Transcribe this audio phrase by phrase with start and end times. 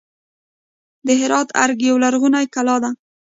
[1.05, 2.89] د هرات ارګ یوه لرغونې کلا ده